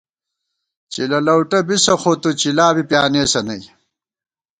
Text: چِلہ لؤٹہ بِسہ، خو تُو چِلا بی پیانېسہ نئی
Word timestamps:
چِلہ 0.91 1.19
لؤٹہ 1.25 1.59
بِسہ، 1.67 1.93
خو 2.01 2.11
تُو 2.21 2.29
چِلا 2.41 2.67
بی 2.75 2.83
پیانېسہ 2.89 3.41
نئی 3.47 3.63